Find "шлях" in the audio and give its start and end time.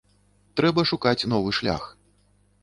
1.59-1.83